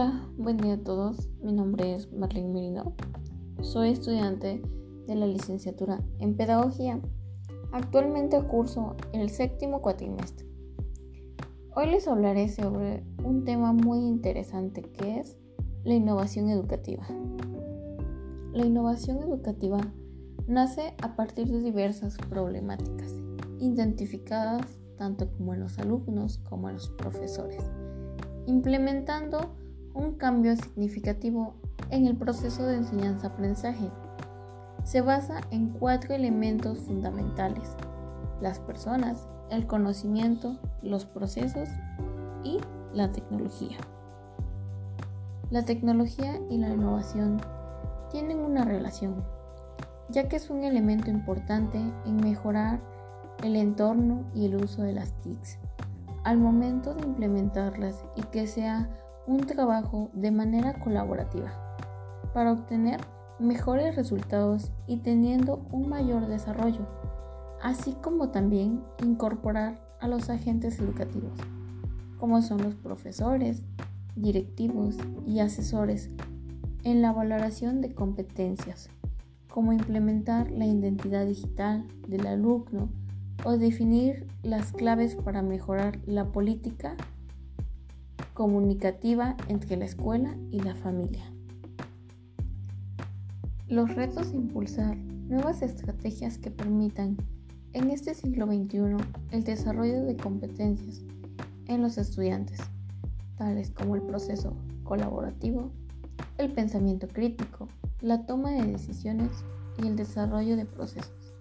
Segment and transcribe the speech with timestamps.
[0.00, 1.28] Hola, buen día a todos.
[1.42, 2.94] Mi nombre es Marlene Merino.
[3.60, 4.62] Soy estudiante
[5.06, 6.98] de la licenciatura en Pedagogía.
[7.70, 10.46] Actualmente curso el séptimo cuatrimestre.
[11.76, 15.36] Hoy les hablaré sobre un tema muy interesante que es
[15.84, 17.06] la innovación educativa.
[18.54, 19.80] La innovación educativa
[20.46, 23.12] nace a partir de diversas problemáticas
[23.58, 27.62] identificadas tanto como en los alumnos como en los profesores
[28.46, 29.54] implementando
[29.94, 31.54] un cambio significativo
[31.90, 33.90] en el proceso de enseñanza-aprendizaje.
[34.84, 37.76] Se basa en cuatro elementos fundamentales,
[38.40, 41.68] las personas, el conocimiento, los procesos
[42.44, 42.58] y
[42.92, 43.78] la tecnología.
[45.50, 47.40] La tecnología y la innovación
[48.10, 49.24] tienen una relación,
[50.08, 52.80] ya que es un elemento importante en mejorar
[53.42, 55.58] el entorno y el uso de las TICs
[56.24, 58.88] al momento de implementarlas y que sea
[59.26, 61.52] un trabajo de manera colaborativa
[62.32, 63.00] para obtener
[63.38, 66.86] mejores resultados y teniendo un mayor desarrollo,
[67.62, 71.32] así como también incorporar a los agentes educativos,
[72.18, 73.62] como son los profesores,
[74.16, 74.96] directivos
[75.26, 76.10] y asesores,
[76.84, 78.88] en la valoración de competencias,
[79.48, 82.88] como implementar la identidad digital del alumno
[83.44, 86.96] o definir las claves para mejorar la política
[88.40, 91.30] comunicativa entre la escuela y la familia.
[93.68, 97.18] Los retos de impulsar nuevas estrategias que permitan
[97.74, 98.96] en este siglo XXI
[99.32, 101.02] el desarrollo de competencias
[101.66, 102.60] en los estudiantes,
[103.36, 105.70] tales como el proceso colaborativo,
[106.38, 107.68] el pensamiento crítico,
[108.00, 109.44] la toma de decisiones
[109.82, 111.34] y el desarrollo de procesos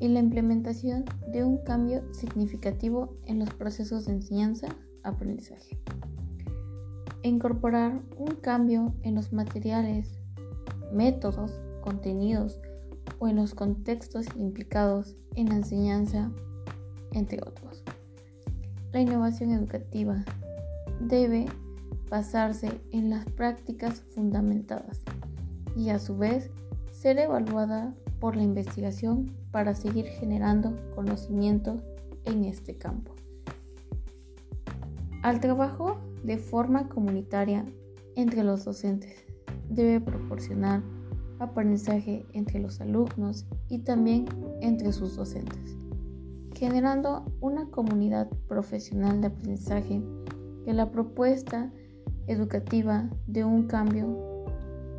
[0.00, 4.12] y la implementación de un cambio significativo en los procesos de
[5.08, 5.78] enseñanza-aprendizaje.
[7.22, 10.18] Incorporar un cambio en los materiales,
[10.92, 12.60] métodos, contenidos
[13.18, 16.30] o en los contextos implicados en la enseñanza,
[17.12, 17.82] entre otros.
[18.92, 20.24] La innovación educativa
[21.00, 21.46] debe
[22.08, 25.02] basarse en las prácticas fundamentadas
[25.76, 26.50] y a su vez
[26.90, 31.80] ser evaluada por la investigación para seguir generando conocimiento
[32.24, 33.14] en este campo.
[35.22, 37.64] Al trabajo de forma comunitaria
[38.14, 39.24] entre los docentes
[39.68, 40.82] debe proporcionar
[41.40, 44.26] aprendizaje entre los alumnos y también
[44.60, 45.76] entre sus docentes,
[46.54, 50.02] generando una comunidad profesional de aprendizaje
[50.64, 51.72] que la propuesta
[52.26, 54.44] educativa de un cambio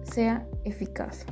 [0.04, 1.26] sea eficaz.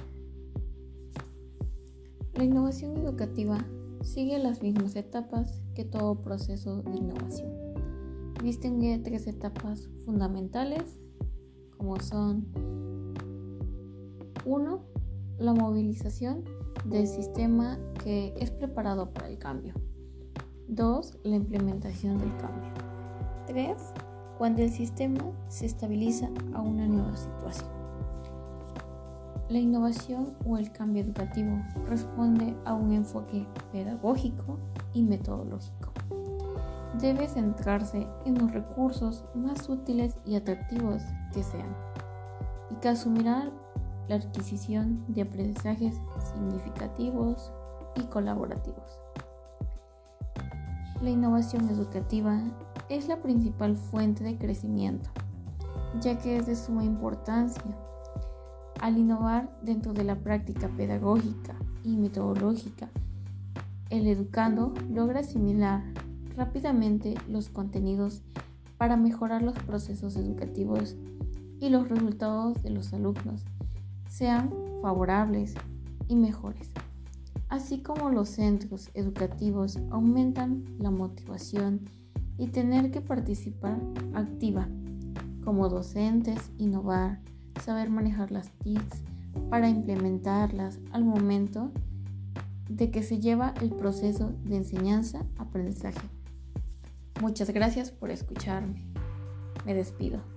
[2.36, 3.58] La innovación educativa
[4.02, 7.67] sigue las mismas etapas que todo proceso de innovación.
[8.42, 11.00] Distingue tres etapas fundamentales
[11.78, 12.46] como son
[14.46, 14.80] 1.
[15.40, 16.44] La movilización
[16.86, 19.74] del sistema que es preparado para el cambio.
[20.68, 21.20] 2.
[21.24, 22.70] La implementación del cambio.
[23.48, 23.75] 3.
[24.38, 27.69] Cuando el sistema se estabiliza a una nueva situación.
[29.50, 34.59] La innovación o el cambio educativo responde a un enfoque pedagógico
[34.94, 35.94] y metodológico.
[37.00, 41.03] Debe centrarse en los recursos más útiles y atractivos
[41.34, 41.75] que sean
[42.72, 43.52] y que asumirá
[44.08, 45.96] la adquisición de aprendizajes
[46.34, 47.52] significativos
[47.96, 49.00] y colaborativos.
[51.02, 52.41] La innovación educativa
[52.90, 55.09] es la principal fuente de crecimiento,
[56.02, 57.63] ya que es de suma importancia
[58.81, 62.90] al innovar dentro de la práctica pedagógica y metodológica,
[63.90, 65.84] el educando logra asimilar
[66.38, 68.22] rápidamente los contenidos
[68.78, 70.96] para mejorar los procesos educativos
[71.59, 73.44] y los resultados de los alumnos
[74.08, 75.56] sean favorables
[76.08, 76.70] y mejores.
[77.50, 81.89] Así como los centros educativos aumentan la motivación
[82.38, 83.80] y tener que participar
[84.13, 84.69] activa
[85.44, 87.19] como docentes, innovar,
[87.63, 89.01] saber manejar las TICs
[89.50, 91.72] para implementarlas al momento
[92.69, 96.17] de que se lleva el proceso de enseñanza-aprendizaje.
[97.22, 98.86] Muchas gracias por escucharme.
[99.66, 100.37] Me despido.